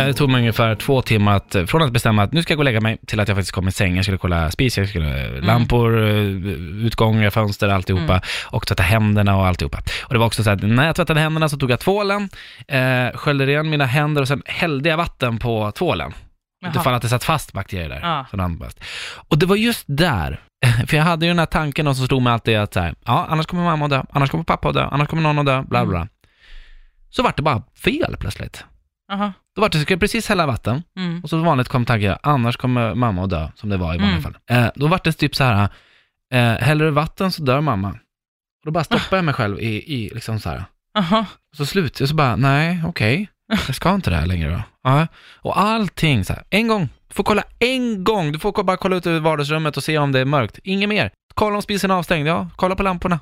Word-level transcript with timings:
Eh, 0.00 0.06
Det 0.06 0.14
tog 0.14 0.30
mig 0.30 0.38
ungefär 0.40 0.74
två 0.74 1.02
timmar 1.02 1.36
att, 1.36 1.54
eh, 1.54 1.64
från 1.66 1.82
att 1.82 1.92
bestämma 1.92 2.22
att 2.22 2.32
nu 2.32 2.42
ska 2.42 2.52
jag 2.52 2.56
gå 2.56 2.60
och 2.60 2.64
lägga 2.64 2.80
mig 2.80 2.98
till 3.06 3.20
att 3.20 3.28
jag 3.28 3.36
faktiskt 3.36 3.52
kom 3.52 3.68
i 3.68 3.72
säng. 3.72 3.96
Jag 3.96 4.04
skulle 4.04 4.18
kolla 4.18 4.50
spis, 4.50 4.78
jag 4.78 4.88
skulle 4.88 5.26
Mm. 5.28 5.44
lampor, 5.44 6.08
eh, 6.08 6.14
utgångar, 6.86 7.30
fönster, 7.30 7.68
alltihopa. 7.68 8.20
Och 8.46 8.66
tvätta 8.66 8.82
händerna 8.82 9.36
och 9.36 9.46
alltihopa. 9.46 9.78
Och 10.04 10.12
det 10.14 10.18
var 10.18 10.26
också 10.26 10.42
så 10.44 10.50
att 10.50 10.62
när 10.62 10.86
jag 10.86 10.96
tvättade 10.96 11.20
händerna 11.20 11.48
så 11.48 11.56
tog 11.56 11.70
jag 11.70 11.80
tvålen, 11.80 12.28
eh, 12.68 13.08
sköljde 13.14 13.46
ren 13.46 13.70
mina 13.70 13.84
händer 13.86 14.22
och 14.22 14.28
sen 14.28 14.42
hällde 14.46 14.88
jag 14.88 14.96
vatten 14.96 15.38
på 15.38 15.72
tvålen. 15.72 16.12
Jaha. 16.62 16.70
Utifall 16.70 16.94
att 16.94 17.02
det 17.02 17.08
satt 17.08 17.24
fast 17.24 17.52
bakterier 17.52 17.88
där. 17.88 18.00
Ja. 18.02 18.26
Och 19.28 19.38
det 19.38 19.46
var 19.46 19.56
just 19.56 19.84
där, 19.88 20.40
för 20.86 20.96
jag 20.96 21.04
hade 21.04 21.26
ju 21.26 21.30
den 21.30 21.38
här 21.38 21.46
tanken 21.46 21.86
och 21.86 21.96
som 21.96 22.06
slog 22.06 22.22
mig 22.22 22.32
alltid 22.32 22.56
att 22.58 22.74
så 22.74 22.80
här, 22.80 22.94
ja, 23.04 23.26
annars 23.30 23.46
kommer 23.46 23.62
mamma 23.64 23.84
att 23.84 23.90
dö, 23.90 24.02
annars 24.12 24.30
kommer 24.30 24.44
pappa 24.44 24.68
att 24.68 24.74
dö, 24.74 24.88
annars 24.90 25.08
kommer 25.08 25.22
någon 25.22 25.38
att 25.38 25.46
dö, 25.46 25.62
bla 25.62 25.84
bla. 25.84 25.98
bla. 25.98 26.08
Så 27.10 27.22
vart 27.22 27.36
det 27.36 27.42
bara 27.42 27.62
fel 27.84 28.16
plötsligt. 28.20 28.64
Aha. 29.10 29.32
Då 29.54 29.60
vart 29.62 29.72
det, 29.72 29.78
ska 29.80 29.92
jag 29.92 30.00
precis 30.00 30.28
hälla 30.28 30.46
vatten, 30.46 30.82
Mm. 30.96 31.20
och 31.22 31.30
så 31.30 31.36
vanligt 31.42 31.68
kom 31.68 31.84
tanken, 31.84 32.16
annars 32.22 32.56
kommer 32.56 32.94
mamma 32.94 33.24
att 33.24 33.30
dö, 33.30 33.48
som 33.54 33.68
det 33.70 33.76
var 33.76 33.94
i 33.94 33.98
vanliga 33.98 34.10
Mm. 34.18 34.22
fall. 34.22 34.36
Eh, 34.50 34.66
då 34.74 34.86
vart 34.88 35.04
det 35.04 35.12
typ 35.12 35.34
så 35.36 35.44
här, 35.44 35.68
eh, 36.32 36.52
häller 36.52 36.84
du 36.84 36.90
vatten 36.90 37.32
så 37.32 37.42
dör 37.42 37.60
mamma. 37.60 37.88
Och 37.90 38.64
då 38.64 38.70
bara 38.70 38.84
stoppade 38.84 39.16
jag 39.16 39.24
mig 39.24 39.34
själv 39.34 39.60
i, 39.60 39.94
i 39.94 40.10
liksom 40.14 40.40
så 40.40 40.48
här. 40.48 40.64
Aha. 40.98 41.26
Så 41.56 41.66
slut, 41.66 42.00
jag 42.00 42.08
så 42.08 42.14
bara, 42.14 42.36
nej, 42.36 42.82
okej, 42.86 43.28
jag 43.66 43.74
ska 43.74 43.94
inte 43.94 44.10
det 44.10 44.16
här 44.16 44.26
längre 44.26 44.50
då. 44.50 44.62
Ja. 44.82 45.06
Och 45.36 45.58
allting 45.60 46.24
så 46.24 46.32
här, 46.32 46.42
en 46.50 46.68
gång, 46.68 46.88
du 47.08 47.14
får 47.14 47.24
kolla 47.24 47.42
en 47.58 48.04
gång, 48.04 48.32
du 48.32 48.38
får 48.38 48.62
bara 48.64 48.76
kolla 48.76 48.96
ut 48.96 49.06
över 49.06 49.20
vardagsrummet 49.20 49.76
och 49.76 49.84
se 49.84 49.98
om 49.98 50.12
det 50.12 50.20
är 50.20 50.24
mörkt, 50.24 50.58
inget 50.64 50.88
mer. 50.88 51.10
Kolla 51.34 51.56
om 51.56 51.62
spisen 51.62 51.90
är 51.90 51.94
avstängd, 51.94 52.28
ja, 52.28 52.48
kolla 52.56 52.74
på 52.76 52.82
lamporna. 52.82 53.20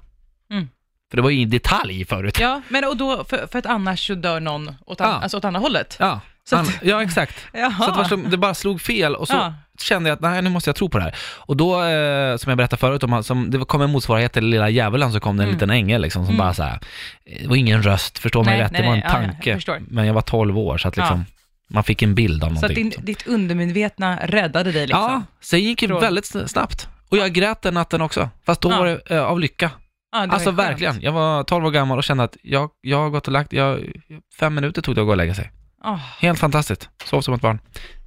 Mm. 0.51 0.69
För 1.11 1.17
det 1.17 1.23
var 1.23 1.31
ju 1.31 1.41
i 1.41 1.45
detalj 1.45 2.05
förut. 2.05 2.39
Ja, 2.41 2.63
men 2.69 2.85
och 2.85 2.97
då, 2.97 3.25
för, 3.25 3.47
för 3.47 3.59
att 3.59 3.67
annars 3.67 4.07
så 4.07 4.15
dör 4.15 4.41
någon 4.41 4.75
åt, 4.87 5.01
an, 5.01 5.09
Ja. 5.11 5.15
alltså 5.23 5.37
åt 5.37 5.45
andra 5.45 5.61
hållet? 5.61 5.97
Ja, 6.01 6.21
Så 6.49 6.57
an- 6.57 6.63
att- 6.69 6.79
ja 6.83 7.03
exakt. 7.03 7.37
Jaha. 7.53 7.73
Så 7.79 7.85
att 8.01 8.09
det, 8.11 8.17
var 8.17 8.31
det 8.31 8.37
bara 8.37 8.55
slog 8.55 8.81
fel 8.81 9.17
och 9.17 9.29
så 9.29 9.35
Ja. 9.35 9.55
kände 9.81 10.09
jag 10.09 10.15
att 10.15 10.21
nej, 10.21 10.43
nu 10.43 10.51
måste 10.51 10.69
jag 10.71 10.77
tro 10.77 10.89
på 10.89 10.99
det 10.99 11.05
här. 11.05 11.15
Och 11.21 11.57
då, 11.57 11.83
eh, 11.85 12.37
som 12.37 12.51
jag 12.51 12.57
berättade 12.57 12.81
förut, 12.81 13.03
om, 13.03 13.25
som, 13.25 13.51
det 13.51 13.59
kom 13.59 13.83
en 13.83 13.91
motsvarighet 13.91 14.33
till 14.33 14.45
Lilla 14.47 14.69
Djävulen, 14.71 15.13
så 15.13 15.21
kom 15.21 15.37
det 15.37 15.43
en 15.43 15.49
Mm. 15.49 15.57
liten 15.57 15.71
ängel 15.71 16.03
liksom, 16.03 16.25
som 16.27 16.35
Mm. 16.35 16.39
bara 16.47 16.55
så 16.55 16.63
här, 16.63 16.79
eh, 17.27 17.43
det 17.43 17.49
var 17.49 17.57
ingen 17.57 17.83
röst, 17.83 18.19
förstå 18.19 18.43
mig 18.43 18.55
Nej, 18.55 18.63
rätt, 18.65 18.73
nej, 18.73 18.81
det 18.83 18.87
var 18.89 18.95
en 18.95 19.01
nej, 19.01 19.09
ja, 19.13 19.19
ja, 19.21 19.23
jag 19.27 19.33
tanke. 19.35 19.55
förstår. 19.55 19.79
men 19.89 20.07
jag 20.07 20.15
var 20.15 20.23
12 20.23 20.59
år, 20.59 20.79
så 20.79 20.89
att 20.89 20.97
liksom, 20.97 21.25
man 21.71 21.85
fick 21.85 22.03
en 22.03 22.15
bild 22.15 22.45
av 22.45 22.49
Så 22.49 22.55
att 22.55 22.61
någonting. 22.63 22.91
din, 22.91 23.05
ditt 23.05 23.27
undermedvetna 23.27 24.19
räddade 24.23 24.73
dig 24.73 24.87
liksom? 24.87 25.03
Ja, 25.03 25.23
det 25.51 25.59
gick 25.61 25.87
Från- 25.87 26.01
väldigt 26.01 26.25
sn- 26.25 26.47
snabbt. 26.47 26.89
Och 27.11 27.17
jag 27.17 27.33
grät 27.33 27.63
den 27.63 27.75
natten 27.75 28.01
också, 28.01 28.31
fast 28.47 28.61
då 28.61 28.71
Ja. 28.73 28.79
var 28.79 28.87
det 28.87 29.01
eh, 29.17 29.23
av 29.25 29.41
lycka. 29.41 29.71
Ja, 30.13 30.27
Alltså 30.31 30.51
verkligen, 30.51 31.01
jag 31.01 31.13
var 31.13 31.45
12 31.45 31.67
år 31.67 31.71
gammal 31.71 31.99
och 31.99 32.05
kände 32.05 32.25
att 32.25 32.37
jag, 32.43 32.71
jag 32.81 32.99
har 32.99 33.11
gått 33.11 33.27
och 33.27 33.33
lagt, 33.33 33.53
jag, 33.53 33.93
fem 34.39 34.55
minuter 34.55 34.83
tog 34.83 34.95
det 34.95 35.01
att 35.01 35.07
gå 35.07 35.11
och 35.11 35.17
lägga 35.17 35.35
sig. 35.35 35.53
Åh. 35.85 35.97
Helt 36.21 36.39
fantastiskt, 36.39 36.89
sov 37.05 37.21
som 37.21 37.35
ett 37.35 37.41
barn, 37.41 37.59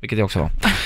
vilket 0.02 0.20
jag 0.20 0.26
också 0.26 0.40
var. 0.40 0.50